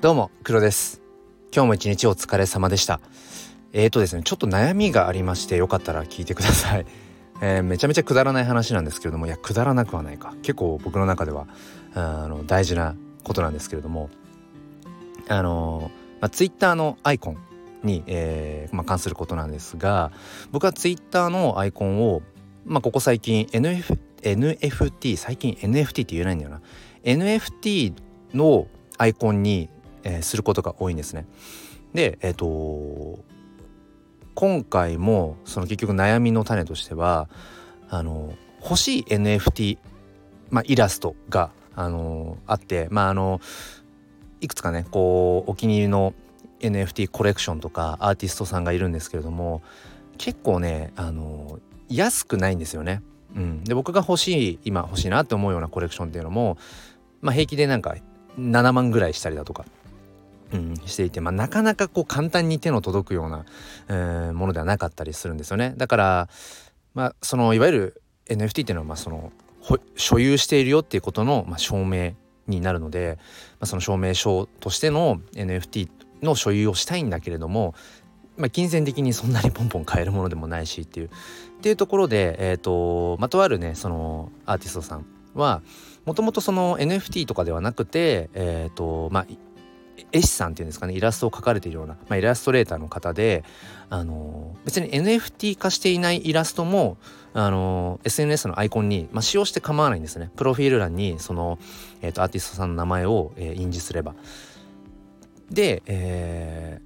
[0.00, 1.02] どうも黒です。
[1.54, 3.02] 今日も一日お疲れ様でした。
[3.74, 6.86] えーとですねちょっと悩みがありましてよかったら聞いてください、
[7.42, 10.34] えー、めちゃめちゃくだらない話なんですけれどもいやくだらなくはないか。
[10.40, 11.48] 結構僕の中では
[11.94, 14.08] あの大事なことなんですけれども
[15.28, 15.90] あの
[16.22, 17.36] まあ、ツイッターのアイコン
[17.82, 20.12] に、えーまあ、関することなんですが
[20.50, 22.22] 僕はツイッターのアイコンを、
[22.64, 26.62] まあ、ここ最近 NF NFT 最近 NFT って言えないんだよな。
[27.04, 27.92] NFT
[28.32, 28.66] の
[29.00, 29.70] アイコンに、
[30.04, 31.26] えー、することが多いんですね。
[31.94, 33.24] でえっ、ー、と
[34.34, 37.28] 今回もその結局悩みの種としては
[37.88, 38.32] あの
[38.62, 39.78] 欲しい NFT、
[40.50, 43.40] まあ、イラストがあのあってまああの
[44.40, 46.14] いくつかねこうお気に入りの
[46.60, 49.62] NFT コレクションとかアーティストさんがいるんですけれども
[50.18, 53.02] 結構ねあの安くないんですよね。
[53.34, 56.58] うん、で僕が欲しい今欲しいなって思うようなコレクションっていうのも、
[57.20, 57.94] まあ、平気でなんか
[58.38, 59.64] 7万ぐらいしたりだとか、
[60.52, 63.44] うん、していて、まあ、なかなかこう簡単に手の届くような、
[63.88, 65.74] えー、ものではなかったりするんですよね。
[65.76, 66.28] だから、
[66.94, 69.32] まあ、そのいわゆる NFT っていうのはまあその
[69.96, 72.14] 所有しているよっていうことのまあ証明
[72.46, 73.18] になるので、
[73.60, 75.88] まあ、その証明書としての NFT
[76.22, 77.74] の所有をしたいんだけれども、
[78.36, 81.10] まあ、金銭的にそんなにポンポン買えるものでもないしっていうっ
[81.60, 85.62] ていうところで、えーとまあ、とあるねそのアーティストさんは
[86.06, 89.26] もともとその NFT とかではなくてえ、ー、とまあ
[90.12, 93.44] 絵師さんっていうんですかねイラストを描かれているような、まあ、イラストレーターの方で、
[93.88, 96.96] あの別に NFT 化していないイラストも、
[97.32, 100.30] あの SNS のアイコンに、まあ、使用して構わないんですね。
[100.36, 101.58] プロフィール欄にその、
[102.02, 104.14] えーと、アーティストさんの名前を、えー、印字すれば。
[105.50, 106.80] で、え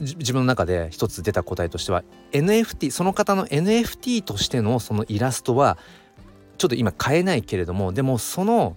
[0.00, 5.78] ー、自分の中で一つ出た答えとしては NFT その方の NFT としてのそのイラストは
[6.58, 8.76] ちょっと今買えないけれどもでもその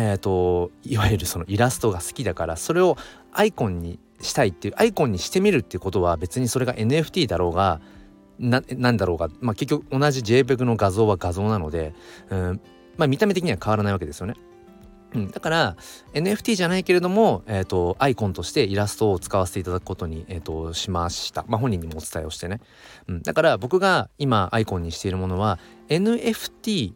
[0.00, 2.96] えーと、いわゆるそのイラストが好きだからそれを
[3.32, 7.80] アイコンにしたいっていうアイコンにしてみるっていうことは別にそれが NFT だろうが
[8.38, 8.60] な
[8.92, 11.94] んだろうが、まあ、結局同じ JPEG の画像は画像なので、
[12.30, 12.60] うん
[12.96, 14.34] まあ、見た目的には変わらないわけですよね。
[15.14, 15.76] うん、だから
[16.12, 22.60] NFT じゃないけれども、えーと、アイコンとしてイラストを使わせていただくことに、えーと、しました、まあ、本人にもお伝えをしてね、
[23.08, 25.58] うん、だから僕が今アイコンにしているものは
[25.88, 26.92] NFT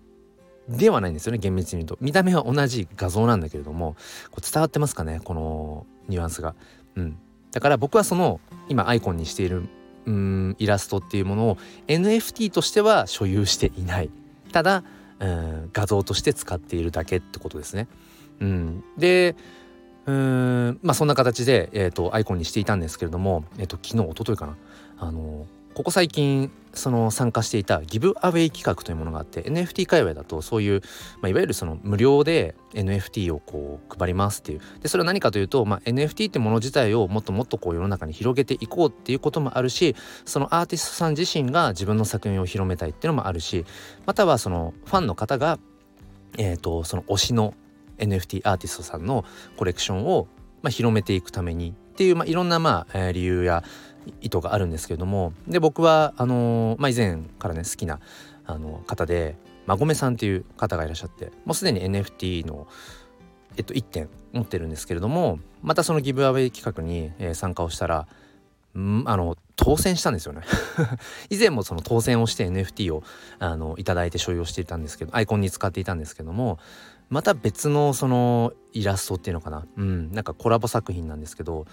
[0.68, 1.98] ではないんですよね厳密に言うと。
[2.00, 3.96] 見た目は同じ画像なんだけれども
[4.30, 6.54] こう伝わってますかねこのニュアンスが。
[6.96, 7.18] うん、
[7.50, 9.68] だから僕はその今アイコンにしている
[10.06, 14.10] うんイラストっていうものを NFT としては所有していない。
[14.52, 14.84] ただ
[15.18, 17.88] うん画像として使っているだけってことですね。
[18.40, 19.36] うん、で
[20.06, 24.56] うんまあそんな形で、えーと、アイコンにしていたんですけれども、えーと、昨日一昨日かな。
[24.98, 30.82] あのここ最近その参加していたギブアウェイ企画というものがあって NFT 界隈だとそういう、
[31.20, 34.60] まあ、いわゆるその無料で NFT をこう配りますっていう。
[34.80, 43.64] でそれは何かというと、まあ、NFT ってもの自体をもっともっとこう世の中に広げていこうっていうこともあるしそのアーティストさん自身が自分の作品を広めたいっていうのもあるし
[44.06, 45.58] またはそのファンの方が、
[46.38, 47.54] えーと、その推しの
[47.98, 49.24] NFT アーティストさんの
[49.56, 50.28] コレクションを、
[50.62, 53.62] まあ、広めていくためにっていう、まあ、いろんな、まあ、理由や
[54.20, 55.32] 意図があるんですけれども。
[55.46, 58.00] で僕はあのー、まあ、以前からね好きな
[58.44, 59.36] あの方で
[59.66, 62.66] 馬込さんっていう方がいらっしゃってもうすでに NFT の、
[63.56, 68.06] えっと、1点持ってるんですけれどもまたそのギブアウェイ企画に、えー、参加をしたら
[68.78, 70.40] んあの当選したんですよね。
[71.30, 73.02] 以前もその当選をして NFT を
[73.38, 76.58] あのいただいて所有していたんですけどアイコンに使っていたんですけども
[77.10, 79.66] また別のそのイラストっていうのかな。
[79.76, 81.66] うんなんかコラボ作品なんですけど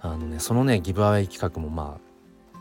[0.00, 1.98] あのねそのねギブアウェイ企画もま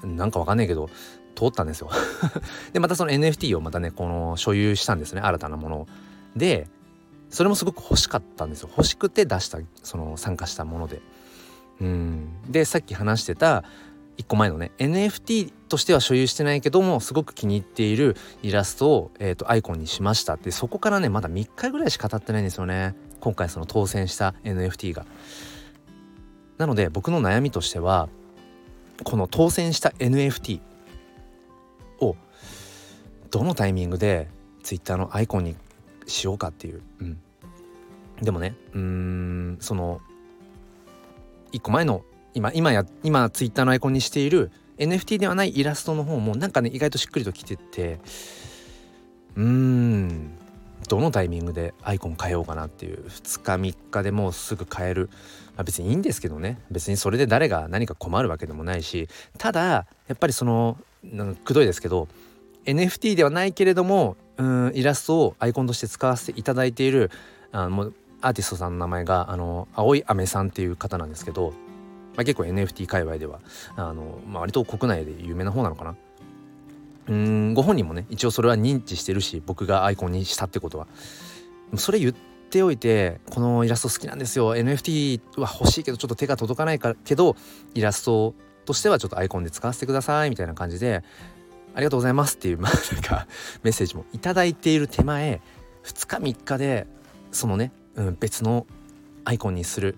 [0.03, 0.90] あなんかわかんないけど
[1.36, 1.90] 通ったんですよ。
[2.74, 5.88] でまたその NFT をまたねこの所有したんですね新たなものを。
[6.36, 6.68] で
[7.30, 8.70] それもすごく欲しかったんですよ。
[8.75, 11.02] 欲しくて出したその参加したもので。
[11.80, 12.30] うん。
[12.50, 13.64] でさっき話してた
[14.18, 20.36] 1個前のね NFT としては所有してないけどもすごく気に入っているイラストを、えーと、アイコンにしました。
[20.36, 22.95] ってそこからねまだ3日ぐらいしか経ってないんですよね。
[23.19, 25.06] 今回その当選した NFT が。
[26.57, 28.09] なので僕の悩みとしては
[29.04, 30.59] この当選した NFT
[32.00, 32.15] を
[33.30, 34.27] どのタイミングで
[34.63, 35.56] Twitter のアイコンに
[36.07, 37.19] しようかっていう、うん、
[38.21, 40.01] でもねうんその
[41.54, 48.00] 1個前の今今や今 Twitter のアイコンにしている NFT ではないイラストの方もなんかね意外としっくりときてて
[49.36, 50.38] うーん
[50.88, 55.09] どのタイミングでアイコン変えようかなっていう2日3日でもうすぐ変える、
[55.56, 56.59] まあ、別にいいんですけどね。
[56.71, 59.09] 別にそれで誰が何か困るわけでもないし。
[59.38, 60.77] ただやっぱりその
[61.44, 62.07] くどいですけど
[62.65, 67.12] NFT ではないけれどもうんイラストをアイコンとして使わせていただいている
[67.51, 71.51] あもうアーティストさんの名前があの青い飴さんっていう方なんですけど、
[72.15, 73.39] まあ、結構 NFT 界隈では
[73.75, 75.95] あの、まあ、割と国内で有名な方なのかな。
[77.09, 80.88] うんご本人もね一応それは認知してるし僕がアイコンにしたってことは。
[81.75, 82.13] それ言っ
[82.50, 84.56] ておいてこのイラスト好きなんですよ。
[84.56, 87.36] NFT は欲しいけどちょっと手が届かないかけど
[87.74, 88.33] イラスト
[88.65, 91.04] としてはちょっとアイコンで使わせてくださいみたいな感じで
[91.74, 93.27] ありがとうございますっていうまあ なんか
[93.63, 95.42] メッセージも頂いている手前
[95.83, 96.88] 2日3日で
[97.31, 98.65] そのね、うん、別の
[99.25, 99.98] アイコンにする。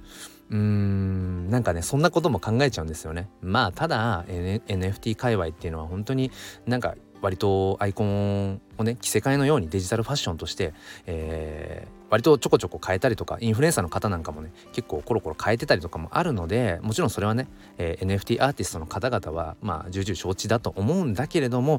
[0.50, 3.30] うんなんかねそんなことも考えちゃうんですよね。
[3.42, 6.31] まあただ、N、NFT 界隈っていうのは本当に
[6.66, 10.74] なんか割とアイコンをね着せ替えのようにデジタルファッションとして、
[11.06, 17.48] えー、割とちょこちょこ変えたりとかインフルエンサーの方なんかもね結構コロコロ変えてたりとかもあるのでもちろんそれはね、
[17.78, 21.74] えー、NFT アーティストの方々はまあ重々承知だと思うんだけれども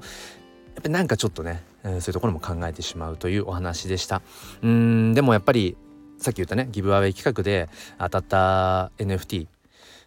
[0.75, 4.23] やっぱなんかちょっとね、えー、そういうところも考えてしまうというお話でした。
[4.63, 5.77] うんでもやっぱり
[6.21, 7.69] さっき言ったねギブアウェイ企画で
[7.99, 9.47] 当たった NFT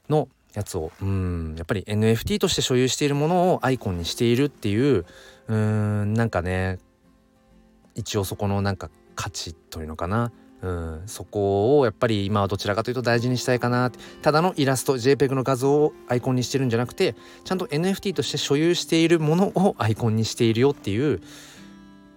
[0.10, 5.06] のやつをうんやっぱり NFT として所有しているものをアイコンにしているっていう
[5.48, 6.80] うんなんかね
[7.96, 10.32] 一応そこのなんか価値というのかな。
[10.62, 13.92] うんそこをやっぱり今はどちらかというと大事にしたいかな。
[14.22, 21.22] ただのイラスト JPEG の画像をアイコンにしてるんじゃなくてちゃんと NFT として所有しているものをアイコンにしているよっていう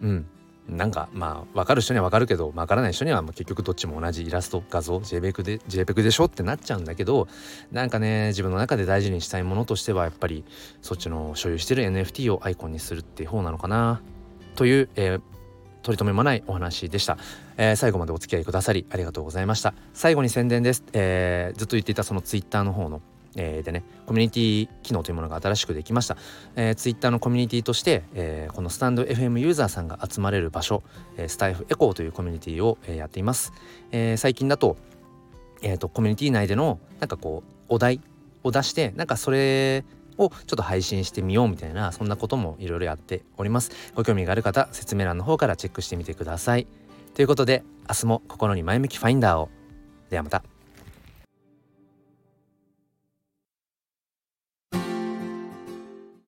[0.01, 0.27] うん
[0.69, 7.29] なんかまあ分かる人には分かるけど分からない人には結局どっちも同じイラスト画像 JPEG で JPEG でしょってなっちゃうんだけど
[7.71, 10.45] なんかね自分の中で大事にしたいものとしてはやっぱり
[10.83, 14.01] そっちの所有してる NFT をアイコンにするっていう方なのかな
[14.57, 15.21] という、えー、
[15.83, 17.17] 取り留めもないお話でした、
[17.57, 19.75] えー、最後までお付き合いくださりありがとうございました。
[19.95, 23.01] 最後に宣伝です、えー、ずっと言っていたその Twitter の方の
[23.37, 26.17] えー、でねコミュニティ機能というものが新しくできました、
[26.57, 30.83] えー、ツイッターのコミュニティとして、えー、このスタンド FM ユーザーさんが集まれる場所、
[31.17, 33.53] え、スタイフエコーというコミュニティを、え、やっています、
[33.93, 34.77] え、最近だと,、
[35.63, 38.01] えーと、コミュニティ内でのなんかこうお題
[38.43, 39.85] を出してなんかそれ
[40.19, 43.71] をちょっと配信してみようみたいなそんなこともいろいろやっております。
[43.95, 46.67] ご興味がある方説明欄の方からチェックしてみてください。
[47.15, 49.51] ということで明日も心に前向きファインダーを。
[50.11, 50.56] ではまた。